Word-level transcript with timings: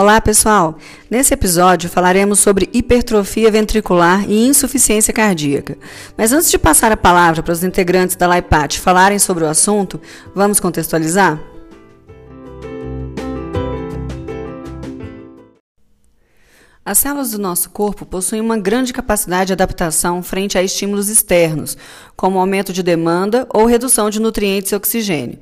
Olá, 0.00 0.20
pessoal! 0.20 0.78
Nesse 1.10 1.34
episódio 1.34 1.90
falaremos 1.90 2.38
sobre 2.38 2.70
hipertrofia 2.72 3.50
ventricular 3.50 4.30
e 4.30 4.46
insuficiência 4.46 5.12
cardíaca. 5.12 5.76
Mas 6.16 6.32
antes 6.32 6.48
de 6.52 6.56
passar 6.56 6.92
a 6.92 6.96
palavra 6.96 7.42
para 7.42 7.52
os 7.52 7.64
integrantes 7.64 8.14
da 8.14 8.28
LAIPAT 8.28 8.78
falarem 8.78 9.18
sobre 9.18 9.42
o 9.42 9.48
assunto, 9.48 10.00
vamos 10.32 10.60
contextualizar? 10.60 11.40
As 16.84 16.98
células 16.98 17.32
do 17.32 17.38
nosso 17.40 17.68
corpo 17.70 18.06
possuem 18.06 18.40
uma 18.40 18.56
grande 18.56 18.92
capacidade 18.92 19.48
de 19.48 19.52
adaptação 19.52 20.22
frente 20.22 20.56
a 20.56 20.62
estímulos 20.62 21.08
externos, 21.08 21.76
como 22.16 22.38
aumento 22.38 22.72
de 22.72 22.84
demanda 22.84 23.48
ou 23.52 23.66
redução 23.66 24.08
de 24.10 24.20
nutrientes 24.20 24.70
e 24.70 24.76
oxigênio. 24.76 25.40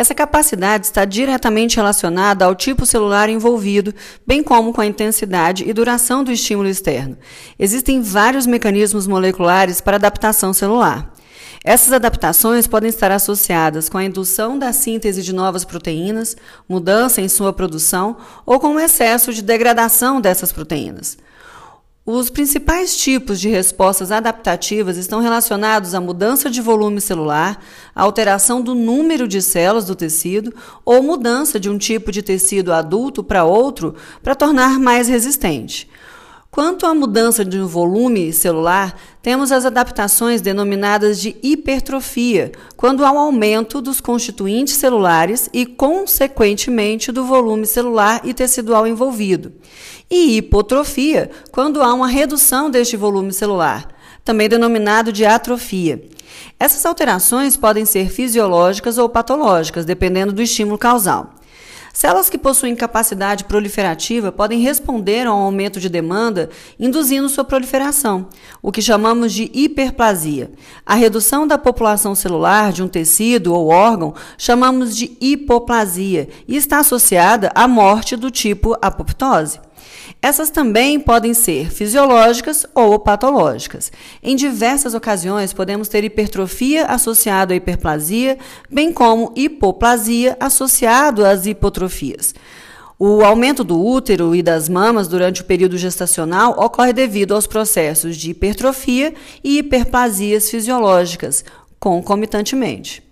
Essa 0.00 0.14
capacidade 0.14 0.86
está 0.86 1.04
diretamente 1.04 1.76
relacionada 1.76 2.46
ao 2.46 2.54
tipo 2.54 2.86
celular 2.86 3.28
envolvido, 3.28 3.94
bem 4.26 4.42
como 4.42 4.72
com 4.72 4.80
a 4.80 4.86
intensidade 4.86 5.68
e 5.68 5.74
duração 5.74 6.24
do 6.24 6.32
estímulo 6.32 6.70
externo. 6.70 7.18
Existem 7.58 8.00
vários 8.00 8.46
mecanismos 8.46 9.06
moleculares 9.06 9.78
para 9.78 9.98
adaptação 9.98 10.54
celular. 10.54 11.12
Essas 11.62 11.92
adaptações 11.92 12.66
podem 12.66 12.88
estar 12.88 13.10
associadas 13.12 13.90
com 13.90 13.98
a 13.98 14.04
indução 14.04 14.58
da 14.58 14.72
síntese 14.72 15.22
de 15.22 15.34
novas 15.34 15.66
proteínas, 15.66 16.34
mudança 16.66 17.20
em 17.20 17.28
sua 17.28 17.52
produção 17.52 18.16
ou 18.46 18.58
com 18.58 18.76
o 18.76 18.80
excesso 18.80 19.34
de 19.34 19.42
degradação 19.42 20.18
dessas 20.18 20.50
proteínas. 20.50 21.18
Os 22.12 22.28
principais 22.28 22.96
tipos 22.96 23.40
de 23.40 23.48
respostas 23.48 24.10
adaptativas 24.10 24.96
estão 24.96 25.20
relacionados 25.20 25.94
à 25.94 26.00
mudança 26.00 26.50
de 26.50 26.60
volume 26.60 27.00
celular, 27.00 27.62
alteração 27.94 28.60
do 28.60 28.74
número 28.74 29.28
de 29.28 29.40
células 29.40 29.84
do 29.84 29.94
tecido 29.94 30.52
ou 30.84 31.04
mudança 31.04 31.60
de 31.60 31.70
um 31.70 31.78
tipo 31.78 32.10
de 32.10 32.20
tecido 32.20 32.72
adulto 32.72 33.22
para 33.22 33.44
outro 33.44 33.94
para 34.24 34.34
tornar 34.34 34.76
mais 34.80 35.06
resistente. 35.06 35.88
Quanto 36.50 36.84
à 36.84 36.92
mudança 36.92 37.44
de 37.44 37.60
volume 37.60 38.32
celular, 38.32 38.98
temos 39.22 39.52
as 39.52 39.64
adaptações 39.64 40.40
denominadas 40.40 41.20
de 41.20 41.36
hipertrofia, 41.40 42.50
quando 42.76 43.04
há 43.04 43.12
um 43.12 43.18
aumento 43.20 43.80
dos 43.80 44.00
constituintes 44.00 44.74
celulares 44.74 45.48
e, 45.52 45.64
consequentemente, 45.64 47.12
do 47.12 47.24
volume 47.24 47.64
celular 47.66 48.22
e 48.24 48.34
tecidual 48.34 48.84
envolvido. 48.84 49.52
E 50.10 50.38
hipotrofia, 50.38 51.30
quando 51.52 51.80
há 51.80 51.94
uma 51.94 52.08
redução 52.08 52.68
deste 52.68 52.96
volume 52.96 53.32
celular, 53.32 53.86
também 54.24 54.48
denominado 54.48 55.12
de 55.12 55.24
atrofia. 55.24 56.02
Essas 56.58 56.84
alterações 56.84 57.56
podem 57.56 57.84
ser 57.84 58.10
fisiológicas 58.10 58.98
ou 58.98 59.08
patológicas, 59.08 59.84
dependendo 59.84 60.32
do 60.32 60.42
estímulo 60.42 60.76
causal. 60.76 61.32
Células 61.92 62.30
que 62.30 62.38
possuem 62.38 62.76
capacidade 62.76 63.44
proliferativa 63.44 64.30
podem 64.30 64.60
responder 64.60 65.26
a 65.26 65.34
um 65.34 65.38
aumento 65.38 65.80
de 65.80 65.88
demanda, 65.88 66.48
induzindo 66.78 67.28
sua 67.28 67.44
proliferação, 67.44 68.28
o 68.62 68.70
que 68.70 68.80
chamamos 68.80 69.32
de 69.32 69.50
hiperplasia. 69.52 70.52
A 70.86 70.94
redução 70.94 71.46
da 71.46 71.58
população 71.58 72.14
celular 72.14 72.72
de 72.72 72.82
um 72.82 72.88
tecido 72.88 73.52
ou 73.52 73.68
órgão 73.68 74.14
chamamos 74.38 74.96
de 74.96 75.16
hipoplasia 75.20 76.28
e 76.46 76.56
está 76.56 76.78
associada 76.78 77.50
à 77.54 77.66
morte 77.66 78.16
do 78.16 78.30
tipo 78.30 78.76
apoptose. 78.80 79.58
Essas 80.22 80.50
também 80.50 81.00
podem 81.00 81.32
ser 81.32 81.70
fisiológicas 81.70 82.66
ou 82.74 82.98
patológicas. 82.98 83.90
Em 84.22 84.36
diversas 84.36 84.92
ocasiões, 84.92 85.54
podemos 85.54 85.88
ter 85.88 86.04
hipertrofia 86.04 86.84
associada 86.84 87.54
à 87.54 87.56
hiperplasia, 87.56 88.36
bem 88.70 88.92
como 88.92 89.32
hipoplasia 89.34 90.36
associado 90.38 91.24
às 91.24 91.46
hipotrofias. 91.46 92.34
O 92.98 93.24
aumento 93.24 93.64
do 93.64 93.82
útero 93.82 94.34
e 94.34 94.42
das 94.42 94.68
mamas 94.68 95.08
durante 95.08 95.40
o 95.40 95.44
período 95.46 95.78
gestacional 95.78 96.54
ocorre 96.58 96.92
devido 96.92 97.34
aos 97.34 97.46
processos 97.46 98.14
de 98.14 98.32
hipertrofia 98.32 99.14
e 99.42 99.56
hiperplasias 99.56 100.50
fisiológicas, 100.50 101.42
concomitantemente. 101.78 103.09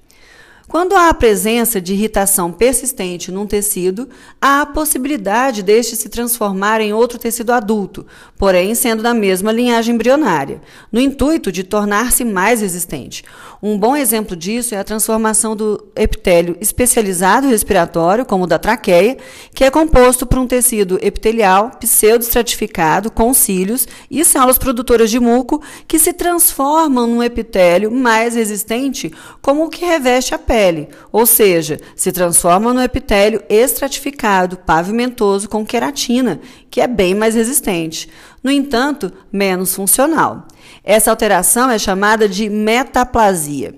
Quando 0.68 0.94
há 0.94 1.08
a 1.08 1.14
presença 1.14 1.80
de 1.80 1.94
irritação 1.94 2.52
persistente 2.52 3.32
num 3.32 3.46
tecido, 3.46 4.06
há 4.38 4.60
a 4.60 4.66
possibilidade 4.66 5.62
deste 5.62 5.96
se 5.96 6.10
transformar 6.10 6.82
em 6.82 6.92
outro 6.92 7.18
tecido 7.18 7.54
adulto, 7.54 8.06
porém 8.36 8.74
sendo 8.74 9.02
da 9.02 9.14
mesma 9.14 9.50
linhagem 9.50 9.94
embrionária, 9.94 10.60
no 10.92 11.00
intuito 11.00 11.50
de 11.50 11.64
tornar-se 11.64 12.22
mais 12.22 12.60
resistente. 12.60 13.24
Um 13.62 13.78
bom 13.78 13.96
exemplo 13.96 14.36
disso 14.36 14.74
é 14.74 14.78
a 14.78 14.84
transformação 14.84 15.56
do 15.56 15.88
epitélio 15.96 16.54
especializado 16.60 17.48
respiratório, 17.48 18.26
como 18.26 18.44
o 18.44 18.46
da 18.46 18.58
traqueia, 18.58 19.16
que 19.54 19.64
é 19.64 19.70
composto 19.70 20.26
por 20.26 20.38
um 20.38 20.46
tecido 20.46 20.98
epitelial 21.00 21.70
pseudoestratificado 21.80 23.10
com 23.10 23.32
cílios 23.32 23.88
e 24.10 24.22
células 24.22 24.58
produtoras 24.58 25.10
de 25.10 25.18
muco 25.18 25.62
que 25.88 25.98
se 25.98 26.12
transformam 26.12 27.06
num 27.06 27.22
epitélio 27.22 27.90
mais 27.90 28.34
resistente, 28.34 29.10
como 29.40 29.64
o 29.64 29.70
que 29.70 29.86
reveste 29.86 30.34
a 30.34 30.38
pele 30.38 30.57
pele, 30.58 30.88
ou 31.12 31.24
seja, 31.24 31.78
se 31.94 32.10
transforma 32.10 32.74
no 32.74 32.82
epitélio 32.82 33.40
estratificado, 33.48 34.56
pavimentoso 34.56 35.48
com 35.48 35.64
queratina, 35.64 36.40
que 36.68 36.80
é 36.80 36.88
bem 36.88 37.14
mais 37.14 37.36
resistente. 37.36 38.08
No 38.42 38.50
entanto, 38.50 39.12
menos 39.30 39.72
funcional. 39.72 40.48
Essa 40.82 41.10
alteração 41.10 41.70
é 41.70 41.78
chamada 41.78 42.28
de 42.28 42.50
metaplasia. 42.50 43.72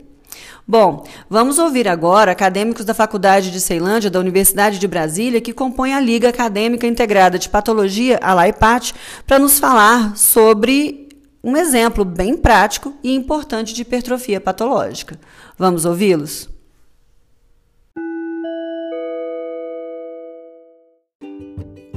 Bom, 0.66 1.04
vamos 1.28 1.58
ouvir 1.58 1.86
agora 1.86 2.32
acadêmicos 2.32 2.86
da 2.86 2.94
Faculdade 2.94 3.50
de 3.50 3.60
Ceilândia 3.60 4.08
da 4.08 4.18
Universidade 4.18 4.78
de 4.78 4.88
Brasília, 4.88 5.40
que 5.40 5.52
compõem 5.52 5.92
a 5.92 6.00
Liga 6.00 6.30
Acadêmica 6.30 6.86
Integrada 6.86 7.38
de 7.38 7.50
Patologia, 7.50 8.18
a 8.22 8.32
LAIPAT, 8.32 8.94
para 9.26 9.38
nos 9.38 9.58
falar 9.58 10.16
sobre 10.16 11.10
um 11.44 11.58
exemplo 11.58 12.06
bem 12.06 12.38
prático 12.38 12.94
e 13.04 13.14
importante 13.14 13.74
de 13.74 13.82
hipertrofia 13.82 14.40
patológica. 14.40 15.20
Vamos 15.58 15.84
ouvi-los? 15.84 16.48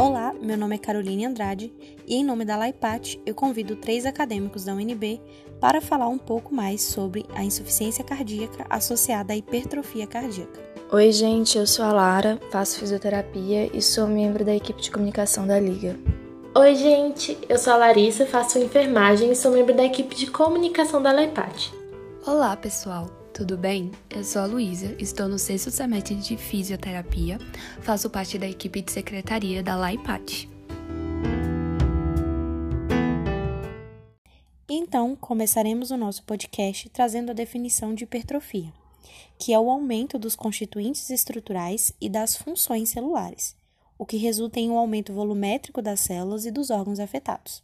Olá, 0.03 0.34
meu 0.38 0.58
nome 0.58 0.75
é 0.75 0.78
Caroline 0.78 1.25
Andrade 1.25 1.72
e, 2.06 2.16
em 2.18 2.25
nome 2.25 2.44
da 2.44 2.58
LAIPAT, 2.58 3.22
eu 3.25 3.34
convido 3.34 3.78
três 3.78 4.06
acadêmicos 4.06 4.66
da 4.66 4.74
UNB 4.74 5.22
para 5.62 5.80
falar 5.80 6.09
um 6.09 6.18
pouco 6.18 6.53
mais 6.53 6.81
sobre 6.81 7.25
a 7.34 7.41
insuficiência 7.41 8.03
cardíaca 8.03 8.66
associada 8.69 9.31
à 9.31 9.38
hipertrofia 9.38 10.06
cardíaca. 10.06 10.59
Oi, 10.92 11.09
gente, 11.13 11.58
eu 11.58 11.66
sou 11.66 11.86
a 11.86 11.94
Lara, 11.94 12.38
faço 12.52 12.80
fisioterapia 12.80 13.72
e 13.74 13.81
sou 13.81 14.06
membro 14.06 14.44
da 14.44 14.53
equipe 14.53 14.81
de 14.81 14.92
comunicação 14.92 15.47
da 15.47 15.58
Liga. 15.58 15.97
Oi, 16.53 16.75
gente, 16.75 17.38
eu 17.47 17.58
sou 17.58 17.72
a 17.72 17.78
Larissa, 17.78 18.25
faço 18.25 18.59
enfermagem 18.59 19.31
e 19.31 19.36
sou 19.38 19.53
membro 19.53 19.74
da 19.74 19.86
equipe 19.86 20.18
de 20.18 20.30
comunicação 20.30 21.02
da 21.02 21.13
LAIPAT. 21.13 21.74
Olá, 22.28 22.58
pessoal! 22.58 23.22
Tudo 23.33 23.57
bem? 23.57 23.91
Eu 24.11 24.23
sou 24.23 24.44
a 24.44 24.45
Luísa, 24.45 24.95
estou 24.99 25.27
no 25.27 25.39
sexto 25.39 25.71
semestre 25.71 26.13
de 26.16 26.38
fisioterapia, 26.38 27.39
faço 27.81 28.07
parte 28.07 28.38
da 28.38 28.47
equipe 28.47 28.79
de 28.79 28.91
secretaria 28.91 29.63
da 29.63 29.75
LAIPAT. 29.75 30.47
Então, 34.69 35.16
começaremos 35.16 35.89
o 35.89 35.97
nosso 35.97 36.23
podcast 36.23 36.88
trazendo 36.89 37.31
a 37.31 37.33
definição 37.33 37.95
de 37.95 38.03
hipertrofia, 38.03 38.71
que 39.39 39.51
é 39.51 39.59
o 39.59 39.69
aumento 39.71 40.19
dos 40.19 40.35
constituintes 40.35 41.09
estruturais 41.09 41.91
e 42.00 42.09
das 42.09 42.38
funções 42.38 42.89
celulares, 42.89 43.55
o 43.97 44.05
que 44.05 44.17
resulta 44.17 44.59
em 44.59 44.69
um 44.69 44.77
aumento 44.77 45.11
volumétrico 45.11 45.81
das 45.81 46.01
células 46.01 46.45
e 46.45 46.51
dos 46.51 46.69
órgãos 46.69 47.00
afetados. 47.00 47.63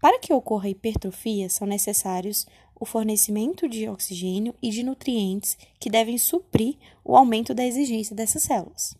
Para 0.00 0.18
que 0.18 0.32
ocorra 0.32 0.68
hipertrofia, 0.68 1.48
são 1.48 1.68
necessários 1.68 2.46
o 2.82 2.84
fornecimento 2.84 3.68
de 3.68 3.88
oxigênio 3.88 4.56
e 4.60 4.68
de 4.68 4.82
nutrientes 4.82 5.56
que 5.78 5.88
devem 5.88 6.18
suprir 6.18 6.76
o 7.04 7.16
aumento 7.16 7.54
da 7.54 7.64
exigência 7.64 8.16
dessas 8.16 8.42
células. 8.42 8.96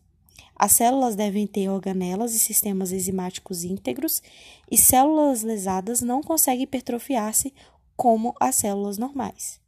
As 0.55 0.71
células 0.71 1.17
devem 1.17 1.49
ter 1.49 1.69
organelas 1.69 2.33
e 2.33 2.39
sistemas 2.39 2.93
enzimáticos 2.93 3.65
íntegros, 3.65 4.23
e 4.71 4.79
células 4.79 5.43
lesadas 5.43 6.01
não 6.01 6.23
conseguem 6.23 6.63
hipertrofiar-se 6.63 7.53
como 7.97 8.37
as 8.39 8.55
células 8.55 8.99
normais. 8.99 9.61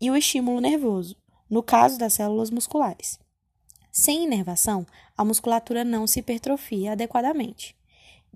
E 0.00 0.10
o 0.10 0.16
estímulo 0.16 0.58
nervoso, 0.58 1.14
no 1.50 1.62
caso 1.62 1.98
das 1.98 2.14
células 2.14 2.50
musculares. 2.50 3.18
Sem 3.92 4.24
inervação, 4.24 4.86
a 5.14 5.22
musculatura 5.22 5.84
não 5.84 6.06
se 6.06 6.20
hipertrofia 6.20 6.92
adequadamente. 6.92 7.76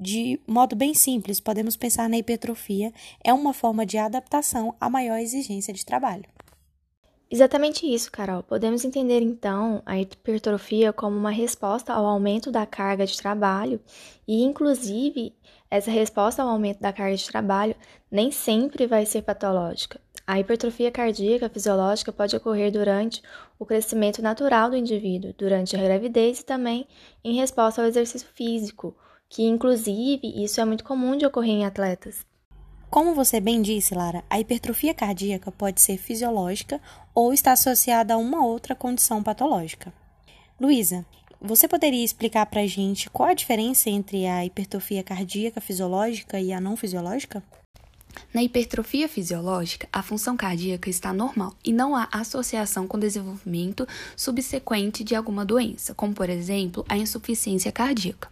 De 0.03 0.41
modo 0.47 0.75
bem 0.75 0.95
simples, 0.95 1.41
podemos 1.41 1.77
pensar 1.77 2.09
na 2.09 2.17
hipertrofia 2.17 2.91
é 3.23 3.35
uma 3.35 3.53
forma 3.53 3.85
de 3.85 3.99
adaptação 3.99 4.75
à 4.81 4.89
maior 4.89 5.19
exigência 5.19 5.75
de 5.75 5.85
trabalho. 5.85 6.25
Exatamente 7.31 7.87
isso, 7.87 8.11
Carol. 8.11 8.43
Podemos 8.43 8.83
entender 8.83 9.21
então 9.21 9.83
a 9.85 10.01
hipertrofia 10.01 10.91
como 10.91 11.19
uma 11.19 11.31
resposta 11.31 11.93
ao 11.93 12.07
aumento 12.07 12.51
da 12.51 12.65
carga 12.65 13.05
de 13.05 13.15
trabalho 13.15 13.79
e, 14.27 14.43
inclusive, 14.43 15.35
essa 15.71 15.91
resposta 15.91 16.43
ao 16.43 16.49
aumento 16.49 16.81
da 16.81 16.95
carga 16.95 17.15
de 17.15 17.27
trabalho 17.27 17.77
nem 18.11 18.31
sempre 18.31 18.87
vai 18.87 19.05
ser 19.05 19.21
patológica. 19.21 20.01
A 20.27 20.41
hipertrofia 20.41 20.91
cardíaca 20.91 21.51
fisiológica 21.51 22.11
pode 22.11 22.35
ocorrer 22.35 22.73
durante 22.73 23.23
o 23.59 23.67
crescimento 23.67 24.23
natural 24.23 24.71
do 24.71 24.77
indivíduo, 24.77 25.35
durante 25.37 25.77
a 25.77 25.83
gravidez 25.83 26.41
e 26.41 26.45
também 26.45 26.89
em 27.23 27.35
resposta 27.35 27.83
ao 27.83 27.87
exercício 27.87 28.27
físico, 28.33 28.97
que 29.31 29.45
inclusive 29.45 30.27
isso 30.45 30.61
é 30.61 30.65
muito 30.65 30.85
comum 30.85 31.17
de 31.17 31.25
ocorrer 31.25 31.53
em 31.53 31.65
atletas. 31.65 32.27
Como 32.91 33.15
você 33.15 33.41
bem 33.41 33.63
disse, 33.63 33.95
Lara, 33.95 34.25
a 34.29 34.41
hipertrofia 34.41 34.93
cardíaca 34.93 35.53
pode 35.53 35.81
ser 35.81 35.97
fisiológica 35.97 36.81
ou 37.15 37.33
está 37.33 37.53
associada 37.53 38.15
a 38.15 38.17
uma 38.17 38.45
outra 38.45 38.75
condição 38.75 39.23
patológica. 39.23 39.93
Luísa, 40.61 41.07
você 41.41 41.69
poderia 41.69 42.05
explicar 42.05 42.45
para 42.47 42.63
a 42.63 42.67
gente 42.67 43.09
qual 43.09 43.29
a 43.29 43.35
diferença 43.35 43.89
entre 43.89 44.27
a 44.27 44.45
hipertrofia 44.45 45.05
cardíaca 45.05 45.61
fisiológica 45.61 46.41
e 46.41 46.53
a 46.53 46.61
não 46.61 46.77
fisiológica? 46.77 47.41
Na 48.35 48.43
hipertrofia 48.43 49.09
fisiológica, 49.09 49.89
a 49.93 50.03
função 50.03 50.37
cardíaca 50.37 50.91
está 50.91 51.13
normal 51.13 51.55
e 51.65 51.73
não 51.73 51.95
há 51.95 52.09
associação 52.11 52.89
com 52.89 52.99
desenvolvimento 52.99 53.87
subsequente 54.17 55.05
de 55.05 55.15
alguma 55.15 55.45
doença, 55.45 55.95
como 55.95 56.13
por 56.13 56.29
exemplo 56.29 56.85
a 56.89 56.99
insuficiência 56.99 57.71
cardíaca. 57.71 58.29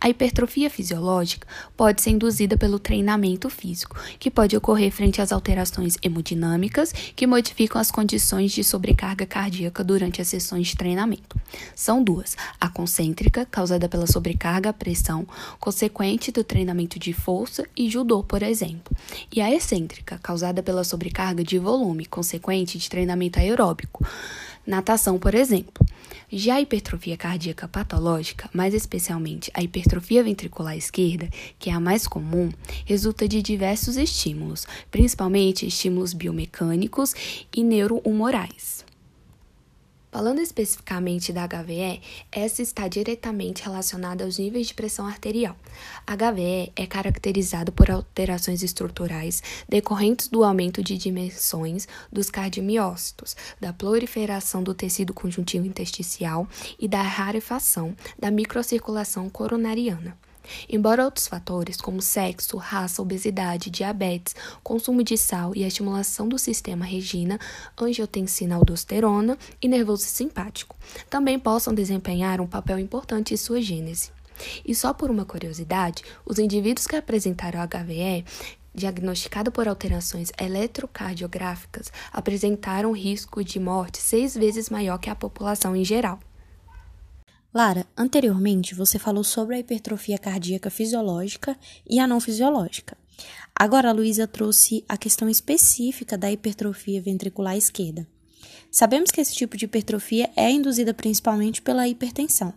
A 0.00 0.08
hipertrofia 0.08 0.68
fisiológica 0.68 1.46
pode 1.76 2.02
ser 2.02 2.10
induzida 2.10 2.56
pelo 2.56 2.78
treinamento 2.78 3.48
físico, 3.48 3.96
que 4.18 4.30
pode 4.30 4.56
ocorrer 4.56 4.90
frente 4.90 5.20
às 5.20 5.32
alterações 5.32 5.96
hemodinâmicas 6.02 6.92
que 6.92 7.26
modificam 7.26 7.80
as 7.80 7.90
condições 7.90 8.52
de 8.52 8.64
sobrecarga 8.64 9.26
cardíaca 9.26 9.84
durante 9.84 10.20
as 10.20 10.28
sessões 10.28 10.68
de 10.68 10.76
treinamento. 10.76 11.40
São 11.74 12.02
duas: 12.02 12.36
a 12.60 12.68
concêntrica, 12.68 13.46
causada 13.46 13.88
pela 13.88 14.06
sobrecarga 14.06 14.70
à 14.70 14.72
pressão 14.72 15.26
consequente 15.58 16.30
do 16.30 16.44
treinamento 16.44 16.98
de 16.98 17.12
força 17.12 17.64
e 17.76 17.88
judô, 17.88 18.22
por 18.22 18.42
exemplo, 18.42 18.94
e 19.30 19.40
a 19.40 19.52
excêntrica, 19.52 20.18
causada 20.22 20.62
pela 20.62 20.84
sobrecarga 20.84 21.44
de 21.44 21.58
volume 21.58 22.06
consequente 22.06 22.78
de 22.78 22.88
treinamento 22.88 23.38
aeróbico, 23.38 24.04
natação, 24.66 25.18
por 25.18 25.34
exemplo. 25.34 25.84
Já 26.30 26.54
a 26.54 26.60
hipertrofia 26.60 27.16
cardíaca 27.16 27.68
patológica, 27.68 28.48
mais 28.52 28.72
especialmente 28.72 29.50
a 29.54 29.62
hipertrofia 29.62 30.24
ventricular 30.24 30.76
esquerda, 30.76 31.28
que 31.58 31.68
é 31.68 31.72
a 31.72 31.80
mais 31.80 32.06
comum, 32.06 32.50
resulta 32.86 33.28
de 33.28 33.42
diversos 33.42 33.96
estímulos, 33.96 34.66
principalmente 34.90 35.66
estímulos 35.66 36.14
biomecânicos 36.14 37.14
e 37.54 37.62
neurohumorais. 37.62 38.81
Falando 40.12 40.40
especificamente 40.40 41.32
da 41.32 41.48
HVE, 41.48 42.02
essa 42.30 42.60
está 42.60 42.86
diretamente 42.86 43.62
relacionada 43.62 44.24
aos 44.24 44.36
níveis 44.36 44.66
de 44.66 44.74
pressão 44.74 45.06
arterial. 45.06 45.56
A 46.06 46.14
HVE 46.14 46.70
é 46.76 46.86
caracterizada 46.86 47.72
por 47.72 47.90
alterações 47.90 48.62
estruturais 48.62 49.42
decorrentes 49.66 50.28
do 50.28 50.44
aumento 50.44 50.84
de 50.84 50.98
dimensões 50.98 51.88
dos 52.12 52.28
cardiomiócitos, 52.28 53.34
da 53.58 53.72
proliferação 53.72 54.62
do 54.62 54.74
tecido 54.74 55.14
conjuntivo 55.14 55.66
intersticial 55.66 56.46
e 56.78 56.86
da 56.86 57.00
rarefação 57.00 57.96
da 58.18 58.30
microcirculação 58.30 59.30
coronariana. 59.30 60.14
Embora 60.68 61.04
outros 61.04 61.26
fatores, 61.26 61.76
como 61.76 62.02
sexo, 62.02 62.56
raça, 62.56 63.00
obesidade, 63.02 63.70
diabetes, 63.70 64.34
consumo 64.62 65.02
de 65.02 65.16
sal 65.16 65.52
e 65.54 65.64
a 65.64 65.68
estimulação 65.68 66.28
do 66.28 66.38
sistema 66.38 66.84
regina, 66.84 67.38
angiotensina-aldosterona 67.76 69.38
e 69.60 69.68
nervoso 69.68 70.04
simpático, 70.04 70.76
também 71.08 71.38
possam 71.38 71.74
desempenhar 71.74 72.40
um 72.40 72.46
papel 72.46 72.78
importante 72.78 73.34
em 73.34 73.36
sua 73.36 73.60
gênese. 73.60 74.10
E 74.66 74.74
só 74.74 74.92
por 74.92 75.10
uma 75.10 75.24
curiosidade, 75.24 76.02
os 76.24 76.38
indivíduos 76.38 76.86
que 76.86 76.96
apresentaram 76.96 77.60
HVE 77.60 78.24
diagnosticado 78.74 79.52
por 79.52 79.68
alterações 79.68 80.32
eletrocardiográficas 80.40 81.92
apresentaram 82.12 82.92
risco 82.92 83.44
de 83.44 83.60
morte 83.60 83.98
seis 83.98 84.34
vezes 84.34 84.70
maior 84.70 84.98
que 84.98 85.10
a 85.10 85.14
população 85.14 85.76
em 85.76 85.84
geral. 85.84 86.18
Lara, 87.54 87.86
anteriormente 87.96 88.74
você 88.74 88.98
falou 88.98 89.22
sobre 89.22 89.56
a 89.56 89.58
hipertrofia 89.58 90.16
cardíaca 90.16 90.70
fisiológica 90.70 91.56
e 91.88 91.98
a 91.98 92.06
não 92.06 92.18
fisiológica. 92.18 92.96
Agora 93.54 93.90
a 93.90 93.92
Luísa 93.92 94.26
trouxe 94.26 94.84
a 94.88 94.96
questão 94.96 95.28
específica 95.28 96.16
da 96.16 96.32
hipertrofia 96.32 97.02
ventricular 97.02 97.56
esquerda. 97.56 98.06
Sabemos 98.70 99.10
que 99.10 99.20
esse 99.20 99.34
tipo 99.34 99.54
de 99.54 99.66
hipertrofia 99.66 100.30
é 100.34 100.50
induzida 100.50 100.94
principalmente 100.94 101.60
pela 101.60 101.86
hipertensão. 101.86 102.54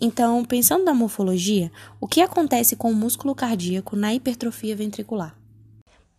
Então, 0.00 0.42
pensando 0.42 0.84
na 0.84 0.94
morfologia, 0.94 1.70
o 2.00 2.08
que 2.08 2.22
acontece 2.22 2.74
com 2.74 2.90
o 2.90 2.94
músculo 2.94 3.34
cardíaco 3.34 3.94
na 3.94 4.14
hipertrofia 4.14 4.74
ventricular? 4.74 5.36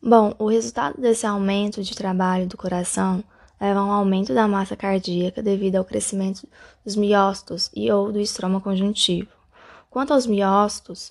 Bom, 0.02 0.36
o 0.38 0.48
resultado 0.48 1.02
desse 1.02 1.26
aumento 1.26 1.82
de 1.82 1.96
trabalho 1.96 2.48
do 2.48 2.56
coração 2.56 3.24
leva 3.60 3.80
a 3.80 3.86
um 3.86 3.92
aumento 3.92 4.34
da 4.34 4.48
massa 4.48 4.76
cardíaca 4.76 5.42
devido 5.42 5.78
ao 5.78 5.86
crescimento 5.86 6.48
dos 6.84 6.96
miócitos 6.96 7.72
e 7.76 7.92
ou 7.92 8.12
do 8.12 8.20
estroma 8.20 8.60
conjuntivo. 8.62 9.30
Quanto 9.90 10.14
aos 10.14 10.28
miócitos, 10.28 11.10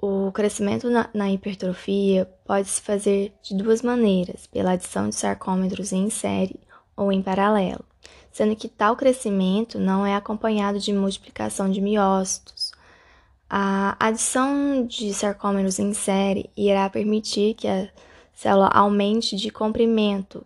o 0.00 0.30
crescimento 0.32 0.90
na, 0.90 1.08
na, 1.14 1.30
hipertrofia 1.30 2.30
pode 2.44 2.68
se 2.68 2.82
fazer 2.82 3.32
de 3.42 3.56
duas 3.56 3.82
maneiras, 3.82 4.46
pela 4.46 4.72
adição 4.72 5.08
de 5.08 5.14
sarcômetros 5.14 5.92
em 5.92 6.10
série 6.10 6.60
ou 6.94 7.10
em 7.10 7.22
paralelo, 7.22 7.84
sendo 8.30 8.54
que 8.54 8.68
tal 8.68 8.94
crescimento 8.94 9.78
não 9.78 10.04
é 10.04 10.14
acompanhado 10.14 10.78
de 10.78 10.92
multiplicação 10.92 11.70
de 11.70 11.80
miócitos. 11.80 12.72
A 13.48 13.96
adição 13.98 14.84
de 14.86 15.14
sarcômeros 15.14 15.78
em 15.78 15.94
série 15.94 16.50
irá 16.56 16.90
permitir 16.90 17.54
que 17.54 17.68
a 17.68 17.88
célula 18.34 18.68
aumente 18.68 19.34
de 19.34 19.50
comprimento, 19.50 20.44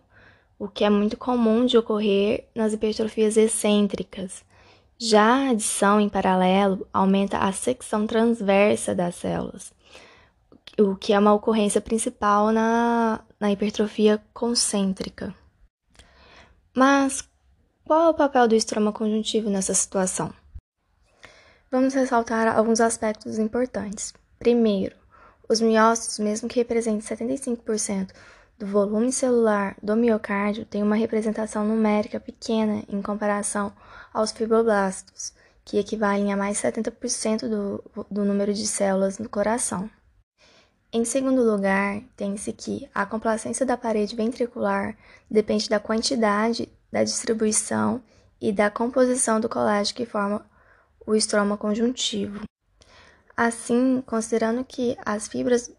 o 0.61 0.67
que 0.67 0.83
é 0.83 0.91
muito 0.91 1.17
comum 1.17 1.65
de 1.65 1.75
ocorrer 1.75 2.47
nas 2.53 2.71
hipertrofias 2.71 3.35
excêntricas. 3.35 4.43
Já 4.95 5.47
a 5.47 5.49
adição 5.49 5.99
em 5.99 6.07
paralelo 6.07 6.87
aumenta 6.93 7.39
a 7.39 7.51
secção 7.51 8.05
transversa 8.05 8.93
das 8.93 9.15
células, 9.15 9.73
o 10.79 10.95
que 10.95 11.13
é 11.13 11.17
uma 11.17 11.33
ocorrência 11.33 11.81
principal 11.81 12.51
na, 12.51 13.21
na 13.39 13.51
hipertrofia 13.51 14.23
concêntrica. 14.35 15.33
Mas 16.77 17.27
qual 17.83 18.03
é 18.03 18.09
o 18.09 18.13
papel 18.13 18.47
do 18.47 18.53
estroma 18.53 18.93
conjuntivo 18.93 19.49
nessa 19.49 19.73
situação? 19.73 20.31
Vamos 21.71 21.95
ressaltar 21.95 22.55
alguns 22.55 22.79
aspectos 22.79 23.39
importantes. 23.39 24.13
Primeiro, 24.37 24.95
os 25.49 25.59
miócitos, 25.59 26.19
mesmo 26.19 26.47
que 26.47 26.59
representem 26.59 27.01
75% 27.01 28.11
do 28.61 28.67
volume 28.67 29.11
celular 29.11 29.75
do 29.81 29.95
miocárdio 29.95 30.65
tem 30.65 30.83
uma 30.83 30.95
representação 30.95 31.65
numérica 31.67 32.19
pequena 32.19 32.83
em 32.87 33.01
comparação 33.01 33.73
aos 34.13 34.31
fibroblastos, 34.31 35.33
que 35.65 35.79
equivalem 35.79 36.31
a 36.31 36.37
mais 36.37 36.61
70% 36.61 37.49
do, 37.49 37.83
do 38.09 38.23
número 38.23 38.53
de 38.53 38.67
células 38.67 39.17
no 39.17 39.27
coração. 39.27 39.89
Em 40.93 41.03
segundo 41.03 41.41
lugar, 41.41 42.03
tem-se 42.15 42.53
que 42.53 42.87
a 42.93 43.03
complacência 43.03 43.65
da 43.65 43.75
parede 43.75 44.15
ventricular 44.15 44.95
depende 45.29 45.67
da 45.67 45.79
quantidade, 45.79 46.69
da 46.91 47.03
distribuição 47.03 47.99
e 48.39 48.51
da 48.51 48.69
composição 48.69 49.39
do 49.39 49.49
colágeno 49.49 49.95
que 49.95 50.05
forma 50.05 50.45
o 51.07 51.15
estroma 51.15 51.57
conjuntivo. 51.57 52.43
Assim, 53.35 54.03
considerando 54.05 54.63
que 54.63 54.95
as 55.03 55.27
fibras 55.27 55.71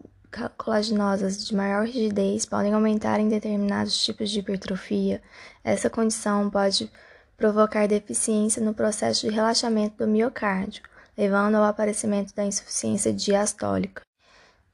colaginosas 0.57 1.45
de 1.45 1.55
maior 1.55 1.87
rigidez 1.87 2.45
podem 2.47 2.73
aumentar 2.73 3.21
em 3.21 3.29
determinados 3.29 4.05
tipos 4.05 4.31
de 4.31 4.41
hipertrofia, 4.41 5.23
essa 5.63 5.91
condição 5.91 6.49
pode 6.49 6.91
provocar 7.37 7.87
deficiência 7.89 8.63
no 8.63 8.75
processo 8.75 9.27
de 9.27 9.35
relaxamento 9.35 9.97
do 9.97 10.09
miocárdio, 10.09 10.83
levando 11.17 11.57
ao 11.57 11.65
aparecimento 11.65 12.35
da 12.35 12.45
insuficiência 12.45 13.13
diastólica. 13.13 14.03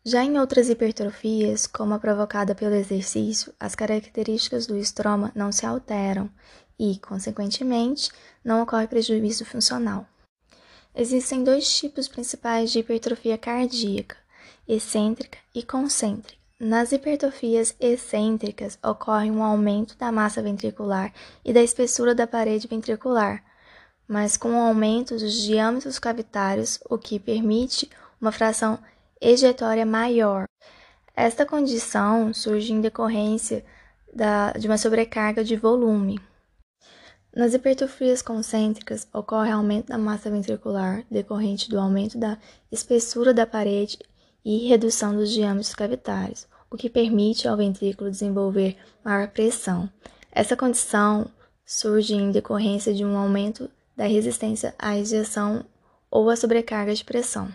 Já 0.05 0.25
em 0.25 0.39
outras 0.39 0.69
hipertrofias, 0.69 1.67
como 1.67 1.95
a 1.95 1.99
provocada 1.99 2.55
pelo 2.55 2.75
exercício, 2.75 3.53
as 3.59 3.75
características 3.75 4.67
do 4.67 4.77
estroma 4.77 5.33
não 5.35 5.51
se 5.51 5.67
alteram 5.67 6.31
e, 6.79 6.99
consequentemente, 6.99 8.11
não 8.45 8.63
ocorre 8.63 8.87
prejuízo 8.87 9.45
funcional. 9.45 10.07
Existem 10.95 11.45
dois 11.45 11.77
tipos 11.77 12.09
principais 12.09 12.71
de 12.71 12.79
hipertrofia 12.79 13.37
cardíaca: 13.37 14.17
excêntrica 14.69 15.39
e 15.55 15.63
concêntrica. 15.63 16.39
Nas 16.61 16.93
hipertrofias 16.93 17.75
excêntricas 17.81 18.79
ocorre 18.85 19.31
um 19.31 19.43
aumento 19.43 19.97
da 19.97 20.13
massa 20.13 20.43
ventricular 20.43 21.13
e 21.45 21.53
da 21.53 21.63
espessura 21.63 22.15
da 22.15 22.27
parede 22.27 22.67
ventricular, 22.69 23.45
mas 24.09 24.37
com 24.37 24.51
um 24.51 24.61
aumento 24.61 25.17
dos 25.17 25.35
diâmetros 25.35 25.99
cavitários, 25.99 26.81
o 26.91 26.99
que 26.99 27.21
permite 27.21 27.89
uma 28.21 28.33
fração 28.33 28.79
ejetória 29.21 29.87
maior. 29.87 30.47
Esta 31.15 31.47
condição 31.47 32.33
surge 32.35 32.73
em 32.73 32.81
decorrência 32.81 33.65
da, 34.13 34.53
de 34.53 34.67
uma 34.67 34.79
sobrecarga 34.79 35.45
de 35.45 35.57
volume. 35.57 36.21
Nas 37.35 37.55
hipertrofias 37.55 38.23
concêntricas, 38.23 39.07
ocorre 39.13 39.51
aumento 39.51 39.89
da 39.89 39.99
massa 39.99 40.31
ventricular 40.31 41.05
decorrente 41.11 41.69
do 41.69 41.79
aumento 41.79 42.19
da 42.19 42.39
espessura 42.73 43.33
da 43.35 43.47
parede 43.47 43.99
e 44.45 44.69
redução 44.69 45.15
dos 45.15 45.31
diâmetros 45.31 45.75
cavitários, 45.75 46.47
o 46.71 46.77
que 46.77 46.91
permite 46.91 47.49
ao 47.49 47.57
ventrículo 47.57 48.11
desenvolver 48.11 48.77
maior 49.05 49.29
pressão. 49.29 49.89
Essa 50.31 50.57
condição 50.57 51.27
surge 51.65 52.15
em 52.15 52.31
decorrência 52.31 52.95
de 52.95 53.05
um 53.05 53.17
aumento 53.17 53.71
da 53.97 54.07
resistência 54.07 54.75
à 54.79 54.97
injeção 54.97 55.65
ou 56.11 56.31
à 56.31 56.37
sobrecarga 56.37 56.95
de 56.95 57.05
pressão. 57.05 57.49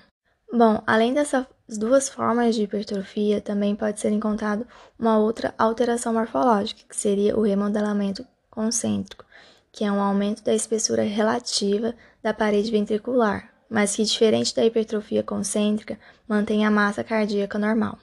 Bom, 0.51 0.83
além 0.85 1.13
dessas 1.13 1.45
duas 1.67 2.09
formas 2.09 2.53
de 2.53 2.63
hipertrofia, 2.63 3.41
também 3.41 3.75
pode 3.75 3.99
ser 3.99 4.11
encontrado 4.11 4.67
uma 4.99 5.17
outra 5.17 5.53
alteração 5.57 6.13
morfológica, 6.13 6.81
que 6.87 6.95
seria 6.95 7.37
o 7.37 7.41
remodelamento 7.41 8.25
concêntrico, 8.51 9.25
que 9.71 9.83
é 9.83 9.91
um 9.91 9.99
aumento 10.01 10.43
da 10.43 10.53
espessura 10.53 11.01
relativa 11.01 11.95
da 12.21 12.33
parede 12.33 12.69
ventricular, 12.69 13.52
mas 13.73 13.95
que, 13.95 14.03
diferente 14.03 14.53
da 14.53 14.63
hipertrofia 14.63 15.23
concêntrica, 15.23 15.99
mantém 16.27 16.63
a 16.63 16.69
massa 16.69 17.03
cardíaca 17.03 17.57
normal. 17.57 17.97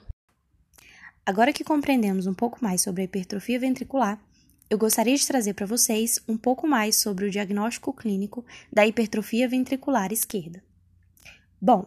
Agora 1.25 1.53
que 1.53 1.63
compreendemos 1.63 2.27
um 2.27 2.33
pouco 2.33 2.59
mais 2.61 2.81
sobre 2.81 3.03
a 3.03 3.05
hipertrofia 3.05 3.57
ventricular, 3.57 4.21
eu 4.69 4.77
gostaria 4.77 5.15
de 5.15 5.25
trazer 5.25 5.53
para 5.53 5.65
vocês 5.65 6.19
um 6.27 6.35
pouco 6.35 6.67
mais 6.67 6.97
sobre 6.97 7.25
o 7.25 7.31
diagnóstico 7.31 7.93
clínico 7.93 8.43
da 8.69 8.85
hipertrofia 8.85 9.47
ventricular 9.47 10.11
esquerda. 10.11 10.61
Bom, 11.61 11.85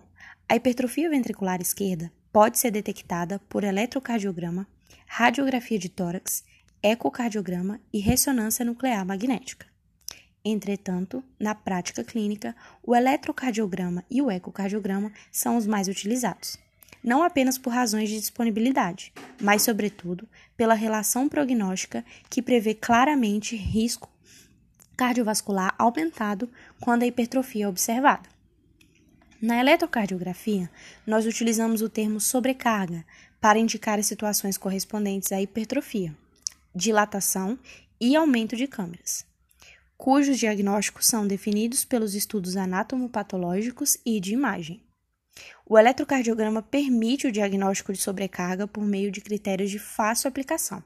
a 0.49 0.57
hipertrofia 0.57 1.11
ventricular 1.11 1.61
esquerda 1.61 2.11
pode 2.33 2.59
ser 2.59 2.71
detectada 2.71 3.39
por 3.51 3.65
eletrocardiograma, 3.65 4.67
radiografia 5.07 5.79
de 5.79 5.91
tórax, 5.91 6.43
ecocardiograma 6.83 7.79
e 7.93 8.01
ressonância 8.01 8.65
nuclear 8.65 9.05
magnética. 9.05 9.74
Entretanto, 10.45 11.25
na 11.41 11.55
prática 11.55 12.05
clínica, 12.05 12.55
o 12.83 12.95
eletrocardiograma 12.95 14.05
e 14.11 14.21
o 14.21 14.31
ecocardiograma 14.31 15.11
são 15.33 15.57
os 15.57 15.67
mais 15.67 15.89
utilizados, 15.89 16.59
não 17.03 17.23
apenas 17.23 17.57
por 17.57 17.73
razões 17.73 18.11
de 18.11 18.21
disponibilidade, 18.21 19.11
mas, 19.41 19.63
sobretudo, 19.63 20.29
pela 20.55 20.75
relação 20.75 21.31
prognóstica 21.31 22.05
que 22.29 22.43
prevê 22.43 22.75
claramente 22.75 23.57
risco 23.57 24.13
cardiovascular 24.95 25.75
aumentado 25.79 26.49
quando 26.79 27.05
a 27.05 27.07
hipertrofia 27.07 27.65
é 27.65 27.69
observada. 27.69 28.29
Na 29.41 29.59
eletrocardiografia, 29.59 30.71
nós 31.07 31.25
utilizamos 31.25 31.81
o 31.81 31.89
termo 31.89 32.21
sobrecarga 32.21 33.05
para 33.41 33.59
indicar 33.59 33.99
as 33.99 34.07
situações 34.07 34.59
correspondentes 34.59 35.33
à 35.33 35.41
hipertrofia, 35.41 36.15
dilatação 36.75 37.59
e 37.99 38.15
aumento 38.15 38.55
de 38.55 38.67
câmeras 38.67 39.27
cujos 39.97 40.39
diagnósticos 40.39 41.07
são 41.07 41.27
definidos 41.27 41.85
pelos 41.85 42.15
estudos 42.15 42.57
anatomopatológicos 42.57 43.97
e 44.05 44.21
de 44.21 44.33
imagem. 44.33 44.83
O 45.67 45.79
eletrocardiograma 45.79 46.63
permite 46.63 47.27
o 47.27 47.33
diagnóstico 47.33 47.93
de 47.93 47.99
sobrecarga 47.99 48.67
por 48.67 48.85
meio 48.85 49.11
de 49.11 49.21
critérios 49.21 49.71
de 49.71 49.79
fácil 49.79 50.29
aplicação, 50.29 50.83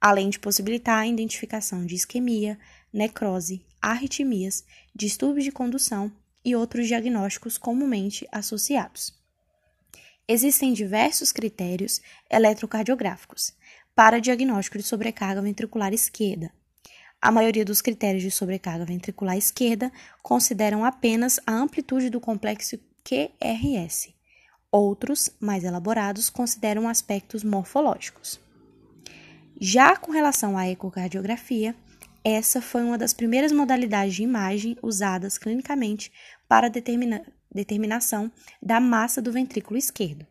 além 0.00 0.28
de 0.30 0.38
possibilitar 0.38 0.98
a 0.98 1.06
identificação 1.06 1.86
de 1.86 1.94
isquemia, 1.94 2.58
necrose, 2.92 3.64
arritmias, 3.80 4.64
distúrbios 4.94 5.44
de 5.44 5.52
condução 5.52 6.12
e 6.44 6.56
outros 6.56 6.86
diagnósticos 6.86 7.56
comumente 7.56 8.26
associados. 8.32 9.14
Existem 10.26 10.72
diversos 10.72 11.32
critérios 11.32 12.00
eletrocardiográficos 12.30 13.52
para 13.94 14.20
diagnóstico 14.20 14.78
de 14.78 14.84
sobrecarga 14.84 15.42
ventricular 15.42 15.92
esquerda, 15.92 16.52
a 17.20 17.30
maioria 17.30 17.64
dos 17.64 17.82
critérios 17.82 18.22
de 18.22 18.30
sobrecarga 18.30 18.84
ventricular 18.84 19.36
esquerda 19.36 19.92
consideram 20.22 20.84
apenas 20.84 21.38
a 21.46 21.52
amplitude 21.52 22.08
do 22.08 22.20
complexo 22.20 22.78
QRS. 23.04 24.14
Outros, 24.72 25.30
mais 25.40 25.64
elaborados, 25.64 26.30
consideram 26.30 26.88
aspectos 26.88 27.44
morfológicos. 27.44 28.40
Já 29.60 29.96
com 29.96 30.12
relação 30.12 30.56
à 30.56 30.68
ecocardiografia, 30.68 31.74
essa 32.24 32.62
foi 32.62 32.82
uma 32.82 32.96
das 32.96 33.12
primeiras 33.12 33.52
modalidades 33.52 34.14
de 34.14 34.22
imagem 34.22 34.76
usadas 34.82 35.36
clinicamente 35.36 36.10
para 36.48 36.68
determina 36.68 37.22
determinação 37.52 38.30
da 38.62 38.80
massa 38.80 39.20
do 39.20 39.32
ventrículo 39.32 39.76
esquerdo. 39.76 40.26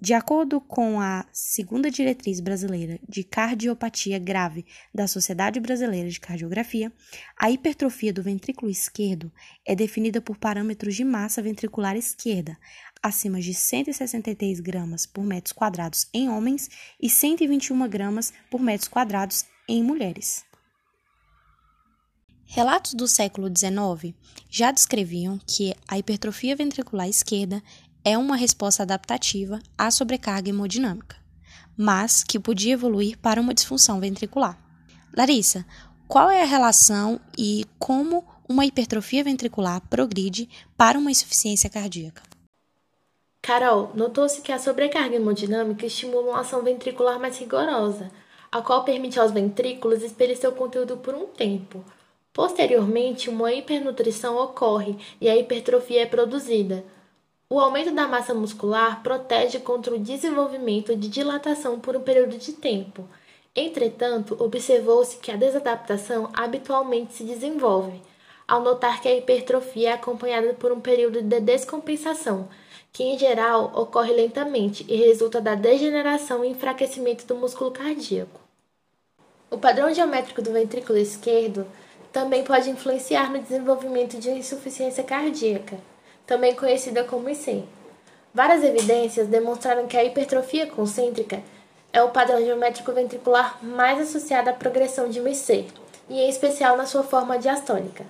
De 0.00 0.12
acordo 0.12 0.60
com 0.60 1.00
a 1.00 1.24
segunda 1.32 1.88
diretriz 1.88 2.40
brasileira 2.40 2.98
de 3.08 3.22
cardiopatia 3.22 4.18
grave 4.18 4.66
da 4.92 5.06
Sociedade 5.06 5.60
Brasileira 5.60 6.10
de 6.10 6.18
Cardiografia, 6.18 6.92
a 7.38 7.48
hipertrofia 7.50 8.12
do 8.12 8.22
ventrículo 8.22 8.70
esquerdo 8.70 9.32
é 9.64 9.74
definida 9.74 10.20
por 10.20 10.36
parâmetros 10.36 10.96
de 10.96 11.04
massa 11.04 11.40
ventricular 11.40 11.96
esquerda, 11.96 12.58
acima 13.00 13.40
de 13.40 13.54
163 13.54 14.58
gramas 14.58 15.06
por 15.06 15.24
metros 15.24 15.52
quadrados 15.52 16.08
em 16.12 16.28
homens 16.28 16.68
e 17.00 17.08
121 17.08 17.88
gramas 17.88 18.32
por 18.50 18.60
metros 18.60 18.88
quadrados 18.88 19.44
em 19.68 19.82
mulheres. 19.82 20.44
Relatos 22.46 22.94
do 22.94 23.08
século 23.08 23.48
XIX 23.48 24.14
já 24.48 24.70
descreviam 24.70 25.40
que 25.46 25.74
a 25.88 25.98
hipertrofia 25.98 26.54
ventricular 26.54 27.08
esquerda 27.08 27.62
é 28.04 28.18
uma 28.18 28.36
resposta 28.36 28.82
adaptativa 28.82 29.60
à 29.78 29.90
sobrecarga 29.90 30.50
hemodinâmica, 30.50 31.16
mas 31.76 32.22
que 32.22 32.38
podia 32.38 32.74
evoluir 32.74 33.16
para 33.18 33.40
uma 33.40 33.54
disfunção 33.54 33.98
ventricular. 33.98 34.58
Larissa, 35.16 35.64
qual 36.06 36.30
é 36.30 36.42
a 36.42 36.46
relação 36.46 37.18
e 37.36 37.64
como 37.78 38.24
uma 38.48 38.66
hipertrofia 38.66 39.24
ventricular 39.24 39.80
progride 39.88 40.48
para 40.76 40.98
uma 40.98 41.10
insuficiência 41.10 41.70
cardíaca? 41.70 42.22
Carol, 43.40 43.90
notou-se 43.94 44.40
que 44.40 44.52
a 44.52 44.58
sobrecarga 44.58 45.16
hemodinâmica 45.16 45.86
estimula 45.86 46.32
uma 46.32 46.40
ação 46.40 46.62
ventricular 46.62 47.18
mais 47.18 47.38
rigorosa, 47.38 48.10
a 48.50 48.60
qual 48.62 48.84
permite 48.84 49.18
aos 49.18 49.32
ventrículos 49.32 50.02
expelir 50.02 50.36
seu 50.36 50.52
conteúdo 50.52 50.96
por 50.98 51.14
um 51.14 51.26
tempo. 51.26 51.84
Posteriormente, 52.32 53.30
uma 53.30 53.52
hipernutrição 53.52 54.36
ocorre 54.36 54.96
e 55.20 55.28
a 55.28 55.36
hipertrofia 55.36 56.02
é 56.02 56.06
produzida, 56.06 56.84
o 57.54 57.60
aumento 57.60 57.92
da 57.92 58.08
massa 58.08 58.34
muscular 58.34 59.00
protege 59.00 59.60
contra 59.60 59.94
o 59.94 59.98
desenvolvimento 59.98 60.96
de 60.96 61.08
dilatação 61.08 61.78
por 61.78 61.94
um 61.94 62.00
período 62.00 62.36
de 62.36 62.52
tempo. 62.52 63.08
Entretanto, 63.54 64.36
observou-se 64.40 65.18
que 65.18 65.30
a 65.30 65.36
desadaptação 65.36 66.30
habitualmente 66.32 67.12
se 67.12 67.22
desenvolve, 67.22 68.02
ao 68.48 68.60
notar 68.60 69.00
que 69.00 69.06
a 69.06 69.14
hipertrofia 69.14 69.90
é 69.90 69.92
acompanhada 69.92 70.52
por 70.54 70.72
um 70.72 70.80
período 70.80 71.22
de 71.22 71.38
descompensação, 71.38 72.48
que 72.92 73.04
em 73.04 73.16
geral 73.16 73.70
ocorre 73.76 74.12
lentamente 74.12 74.84
e 74.88 74.96
resulta 74.96 75.40
da 75.40 75.54
degeneração 75.54 76.44
e 76.44 76.48
enfraquecimento 76.48 77.24
do 77.24 77.36
músculo 77.36 77.70
cardíaco. 77.70 78.40
O 79.48 79.58
padrão 79.58 79.94
geométrico 79.94 80.42
do 80.42 80.52
ventrículo 80.52 80.98
esquerdo 80.98 81.64
também 82.12 82.42
pode 82.42 82.68
influenciar 82.68 83.30
no 83.30 83.38
desenvolvimento 83.38 84.18
de 84.18 84.28
insuficiência 84.30 85.04
cardíaca 85.04 85.93
também 86.26 86.54
conhecida 86.54 87.04
como 87.04 87.28
IC. 87.28 87.64
Várias 88.34 88.64
evidências 88.64 89.28
demonstraram 89.28 89.86
que 89.86 89.96
a 89.96 90.04
hipertrofia 90.04 90.66
concêntrica 90.66 91.40
é 91.92 92.02
o 92.02 92.10
padrão 92.10 92.44
geométrico 92.44 92.92
ventricular 92.92 93.58
mais 93.62 94.00
associado 94.00 94.50
à 94.50 94.52
progressão 94.52 95.08
de 95.08 95.20
um 95.20 95.28
IC, 95.28 95.68
e 96.08 96.20
em 96.20 96.28
especial 96.28 96.76
na 96.76 96.86
sua 96.86 97.02
forma 97.02 97.38
diastônica. 97.38 98.04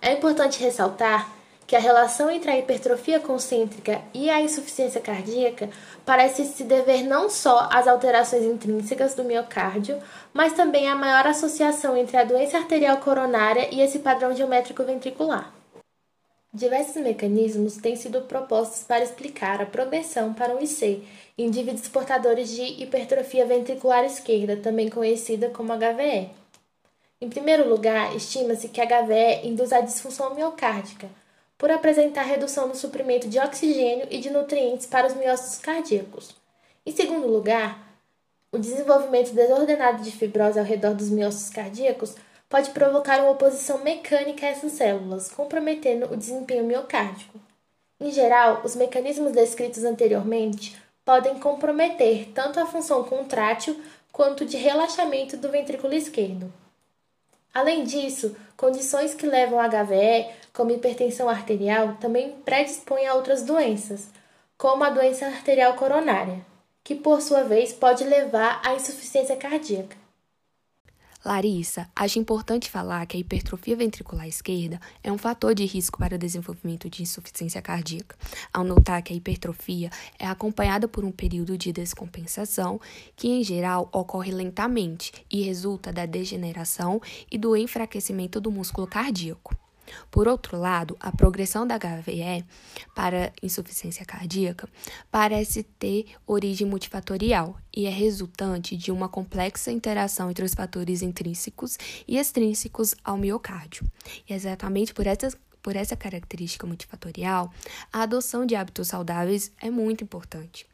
É 0.00 0.12
importante 0.12 0.60
ressaltar 0.60 1.30
que 1.66 1.76
a 1.76 1.78
relação 1.78 2.28
entre 2.30 2.50
a 2.50 2.58
hipertrofia 2.58 3.20
concêntrica 3.20 4.02
e 4.12 4.28
a 4.28 4.40
insuficiência 4.42 5.00
cardíaca 5.00 5.70
parece 6.04 6.44
se 6.44 6.64
dever 6.64 7.04
não 7.04 7.30
só 7.30 7.68
às 7.72 7.86
alterações 7.86 8.42
intrínsecas 8.42 9.14
do 9.14 9.24
miocárdio, 9.24 9.98
mas 10.34 10.52
também 10.52 10.90
à 10.90 10.96
maior 10.96 11.26
associação 11.26 11.96
entre 11.96 12.16
a 12.16 12.24
doença 12.24 12.58
arterial 12.58 12.96
coronária 12.98 13.68
e 13.72 13.80
esse 13.80 14.00
padrão 14.00 14.34
geométrico 14.34 14.82
ventricular. 14.82 15.61
Diversos 16.54 17.02
mecanismos 17.02 17.78
têm 17.78 17.96
sido 17.96 18.20
propostos 18.22 18.82
para 18.82 19.02
explicar 19.02 19.62
a 19.62 19.64
progressão 19.64 20.34
para 20.34 20.54
um 20.54 20.60
IC 20.60 21.02
em 21.38 21.46
indivíduos 21.46 21.88
portadores 21.88 22.50
de 22.50 22.82
hipertrofia 22.82 23.46
ventricular 23.46 24.04
esquerda, 24.04 24.58
também 24.58 24.90
conhecida 24.90 25.48
como 25.48 25.72
HVE. 25.72 26.28
Em 27.22 27.28
primeiro 27.30 27.66
lugar, 27.66 28.14
estima-se 28.14 28.68
que 28.68 28.82
a 28.82 28.84
HVE 28.84 29.48
induz 29.48 29.72
a 29.72 29.80
disfunção 29.80 30.34
miocárdica, 30.34 31.08
por 31.56 31.70
apresentar 31.70 32.24
redução 32.24 32.68
no 32.68 32.74
suprimento 32.74 33.28
de 33.28 33.38
oxigênio 33.38 34.06
e 34.10 34.18
de 34.18 34.28
nutrientes 34.28 34.84
para 34.84 35.06
os 35.06 35.14
miócitos 35.14 35.56
cardíacos. 35.58 36.36
Em 36.84 36.92
segundo 36.92 37.28
lugar, 37.28 37.96
o 38.50 38.58
desenvolvimento 38.58 39.32
desordenado 39.32 40.02
de 40.02 40.10
fibrose 40.10 40.58
ao 40.58 40.66
redor 40.66 40.92
dos 40.92 41.08
miócitos 41.08 41.48
cardíacos 41.48 42.14
pode 42.52 42.68
provocar 42.72 43.18
uma 43.20 43.30
oposição 43.30 43.78
mecânica 43.78 44.44
a 44.44 44.50
essas 44.50 44.72
células, 44.72 45.30
comprometendo 45.30 46.12
o 46.12 46.16
desempenho 46.18 46.64
miocárdico. 46.64 47.40
Em 47.98 48.12
geral, 48.12 48.60
os 48.62 48.76
mecanismos 48.76 49.32
descritos 49.32 49.84
anteriormente 49.84 50.76
podem 51.02 51.38
comprometer 51.38 52.28
tanto 52.34 52.60
a 52.60 52.66
função 52.66 53.04
contrátil 53.04 53.80
quanto 54.12 54.44
de 54.44 54.58
relaxamento 54.58 55.34
do 55.38 55.48
ventrículo 55.48 55.94
esquerdo. 55.94 56.52
Além 57.54 57.84
disso, 57.84 58.36
condições 58.54 59.14
que 59.14 59.24
levam 59.24 59.58
a 59.58 59.66
HVE, 59.66 60.28
como 60.52 60.72
hipertensão 60.72 61.30
arterial, 61.30 61.96
também 62.02 62.32
predispõem 62.44 63.06
a 63.06 63.14
outras 63.14 63.42
doenças, 63.42 64.10
como 64.58 64.84
a 64.84 64.90
doença 64.90 65.24
arterial 65.24 65.72
coronária, 65.72 66.44
que 66.84 66.94
por 66.94 67.22
sua 67.22 67.44
vez 67.44 67.72
pode 67.72 68.04
levar 68.04 68.60
à 68.62 68.74
insuficiência 68.74 69.36
cardíaca. 69.36 70.01
Larissa, 71.24 71.88
acho 71.94 72.18
importante 72.18 72.68
falar 72.68 73.06
que 73.06 73.16
a 73.16 73.20
hipertrofia 73.20 73.76
ventricular 73.76 74.26
esquerda 74.26 74.80
é 75.04 75.12
um 75.12 75.16
fator 75.16 75.54
de 75.54 75.64
risco 75.64 75.98
para 75.98 76.16
o 76.16 76.18
desenvolvimento 76.18 76.90
de 76.90 77.02
insuficiência 77.02 77.62
cardíaca, 77.62 78.16
ao 78.52 78.64
notar 78.64 79.00
que 79.02 79.12
a 79.12 79.16
hipertrofia 79.16 79.88
é 80.18 80.26
acompanhada 80.26 80.88
por 80.88 81.04
um 81.04 81.12
período 81.12 81.56
de 81.56 81.72
descompensação 81.72 82.80
que, 83.14 83.28
em 83.28 83.44
geral, 83.44 83.88
ocorre 83.92 84.32
lentamente 84.32 85.12
e 85.30 85.42
resulta 85.42 85.92
da 85.92 86.06
degeneração 86.06 87.00
e 87.30 87.38
do 87.38 87.56
enfraquecimento 87.56 88.40
do 88.40 88.50
músculo 88.50 88.88
cardíaco. 88.88 89.61
Por 90.10 90.28
outro 90.28 90.58
lado, 90.58 90.96
a 91.00 91.10
progressão 91.12 91.66
da 91.66 91.78
HVE 91.78 92.44
para 92.94 93.32
insuficiência 93.42 94.04
cardíaca 94.04 94.68
parece 95.10 95.62
ter 95.62 96.06
origem 96.26 96.66
multifatorial 96.66 97.56
e 97.74 97.86
é 97.86 97.90
resultante 97.90 98.76
de 98.76 98.90
uma 98.90 99.08
complexa 99.08 99.70
interação 99.70 100.30
entre 100.30 100.44
os 100.44 100.54
fatores 100.54 101.02
intrínsecos 101.02 101.78
e 102.06 102.18
extrínsecos 102.18 102.94
ao 103.04 103.16
miocárdio. 103.16 103.84
E 104.28 104.32
é 104.32 104.36
exatamente 104.36 104.92
por 104.92 105.06
essa 105.06 105.32
por 105.62 105.76
essa 105.76 105.96
característica 105.96 106.66
multifatorial, 106.66 107.52
a 107.92 108.02
adoção 108.02 108.44
de 108.44 108.56
hábitos 108.56 108.88
saudáveis 108.88 109.52
é 109.60 109.70
muito 109.70 110.02
importante. 110.02 110.66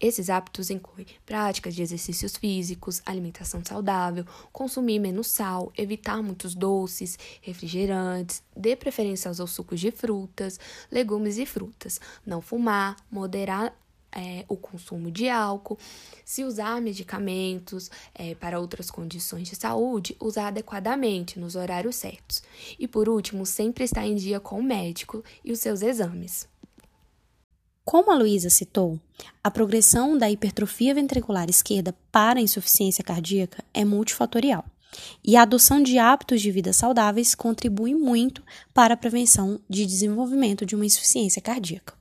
Esses 0.00 0.30
hábitos 0.30 0.70
incluem 0.70 1.06
práticas 1.26 1.74
de 1.74 1.82
exercícios 1.82 2.36
físicos, 2.36 3.02
alimentação 3.04 3.64
saudável, 3.64 4.24
consumir 4.52 5.00
menos 5.00 5.26
sal, 5.26 5.72
evitar 5.76 6.22
muitos 6.22 6.54
doces, 6.54 7.18
refrigerantes, 7.42 8.40
dê 8.56 8.76
preferência 8.76 9.28
aos 9.28 9.50
sucos 9.50 9.80
de 9.80 9.90
frutas, 9.90 10.60
legumes 10.90 11.36
e 11.36 11.44
frutas, 11.44 12.00
não 12.24 12.40
fumar, 12.40 12.96
moderar 13.10 13.74
é, 14.12 14.44
o 14.48 14.56
consumo 14.56 15.10
de 15.10 15.28
álcool, 15.28 15.78
se 16.24 16.44
usar 16.44 16.80
medicamentos 16.80 17.90
é, 18.14 18.34
para 18.34 18.60
outras 18.60 18.90
condições 18.90 19.48
de 19.48 19.56
saúde, 19.56 20.16
usar 20.20 20.48
adequadamente 20.48 21.38
nos 21.38 21.54
horários 21.54 21.96
certos. 21.96 22.42
E 22.78 22.88
por 22.88 23.08
último, 23.08 23.44
sempre 23.46 23.84
estar 23.84 24.06
em 24.06 24.14
dia 24.14 24.40
com 24.40 24.58
o 24.58 24.62
médico 24.62 25.22
e 25.44 25.52
os 25.52 25.60
seus 25.60 25.82
exames. 25.82 26.48
Como 27.84 28.10
a 28.10 28.14
Luísa 28.14 28.50
citou, 28.50 29.00
a 29.42 29.50
progressão 29.50 30.16
da 30.18 30.30
hipertrofia 30.30 30.94
ventricular 30.94 31.48
esquerda 31.48 31.94
para 32.12 32.38
a 32.38 32.42
insuficiência 32.42 33.02
cardíaca 33.02 33.64
é 33.72 33.82
multifatorial. 33.82 34.64
E 35.24 35.36
a 35.36 35.42
adoção 35.42 35.82
de 35.82 35.98
hábitos 35.98 36.40
de 36.40 36.50
vida 36.50 36.72
saudáveis 36.72 37.34
contribui 37.34 37.94
muito 37.94 38.42
para 38.74 38.94
a 38.94 38.96
prevenção 38.96 39.58
de 39.68 39.86
desenvolvimento 39.86 40.66
de 40.66 40.74
uma 40.74 40.86
insuficiência 40.86 41.40
cardíaca. 41.40 41.97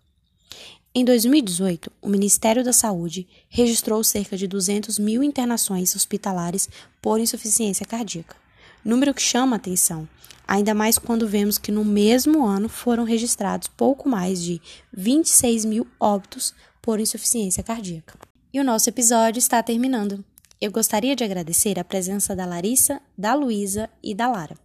Em 1.00 1.06
2018, 1.06 1.92
o 2.02 2.10
Ministério 2.10 2.64
da 2.64 2.74
Saúde 2.74 3.28
registrou 3.50 4.04
cerca 4.04 4.36
de 4.36 4.48
200 4.48 4.98
mil 4.98 5.22
internações 5.22 5.96
hospitalares 5.96 6.68
por 7.00 7.20
insuficiência 7.20 7.86
cardíaca, 7.86 8.36
número 8.84 9.14
que 9.14 9.22
chama 9.22 9.58
atenção, 9.58 10.10
ainda 10.48 10.74
mais 10.74 10.98
quando 10.98 11.28
vemos 11.28 11.60
que 11.60 11.72
no 11.72 11.86
mesmo 11.86 12.44
ano 12.44 12.68
foram 12.68 13.04
registrados 13.04 13.68
pouco 13.68 14.10
mais 14.10 14.42
de 14.42 14.60
26 14.92 15.66
mil 15.66 15.86
óbitos 16.00 16.56
por 16.82 17.00
insuficiência 17.00 17.62
cardíaca. 17.62 18.18
E 18.52 18.60
o 18.60 18.64
nosso 18.64 18.90
episódio 18.90 19.38
está 19.38 19.62
terminando. 19.62 20.26
Eu 20.60 20.72
gostaria 20.72 21.16
de 21.16 21.24
agradecer 21.24 21.78
a 21.78 21.84
presença 21.84 22.36
da 22.36 22.48
Larissa, 22.48 23.00
da 23.16 23.36
Luísa 23.36 23.88
e 24.02 24.16
da 24.16 24.28
Lara. 24.28 24.58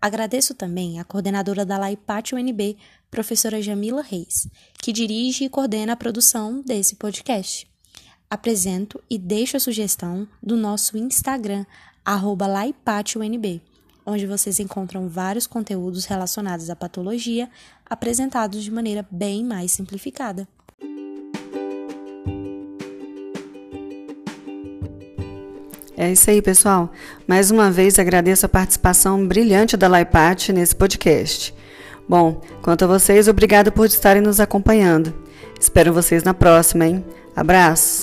Agradeço 0.00 0.54
também 0.54 1.00
a 1.00 1.04
coordenadora 1.04 1.66
da 1.66 1.76
LAIPAT 1.76 2.34
UNB, 2.34 2.76
professora 3.10 3.60
Jamila 3.60 4.02
Reis, 4.02 4.46
que 4.80 4.92
dirige 4.92 5.44
e 5.44 5.48
coordena 5.48 5.94
a 5.94 5.96
produção 5.96 6.62
desse 6.62 6.94
podcast. 6.94 7.68
Apresento 8.30 9.02
e 9.08 9.18
deixo 9.18 9.56
a 9.56 9.60
sugestão 9.60 10.28
do 10.42 10.56
nosso 10.56 10.98
Instagram, 10.98 11.64
LAIPATUNB, 12.06 13.62
onde 14.06 14.26
vocês 14.26 14.60
encontram 14.60 15.08
vários 15.08 15.46
conteúdos 15.46 16.04
relacionados 16.04 16.70
à 16.70 16.76
patologia, 16.76 17.50
apresentados 17.84 18.62
de 18.62 18.70
maneira 18.70 19.06
bem 19.10 19.44
mais 19.44 19.72
simplificada. 19.72 20.46
É 26.00 26.12
isso 26.12 26.30
aí, 26.30 26.40
pessoal. 26.40 26.92
Mais 27.26 27.50
uma 27.50 27.72
vez 27.72 27.98
agradeço 27.98 28.46
a 28.46 28.48
participação 28.48 29.26
brilhante 29.26 29.76
da 29.76 29.88
Laipat 29.88 30.52
nesse 30.52 30.76
podcast. 30.76 31.52
Bom, 32.08 32.40
quanto 32.62 32.84
a 32.84 32.86
vocês, 32.86 33.26
obrigado 33.26 33.72
por 33.72 33.86
estarem 33.86 34.22
nos 34.22 34.38
acompanhando. 34.38 35.12
Espero 35.60 35.92
vocês 35.92 36.22
na 36.22 36.32
próxima, 36.32 36.86
hein? 36.86 37.04
Abraço! 37.34 37.97